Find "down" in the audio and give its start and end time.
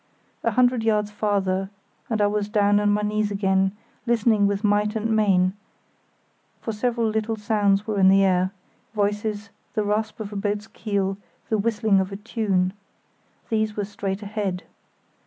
2.49-2.79